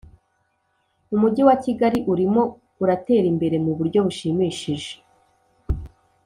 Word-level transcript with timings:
Umujyi 1.15 1.41
wa 1.47 1.55
kigali 1.63 1.99
urimo 2.11 2.41
uratera 2.83 3.25
imbere 3.33 3.55
muburyo 3.65 3.99
bushimishishije 4.05 4.91